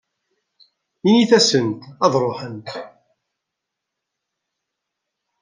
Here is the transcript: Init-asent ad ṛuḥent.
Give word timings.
Init-asent 1.07 1.79
ad 2.05 2.13
ṛuḥent. 2.23 2.69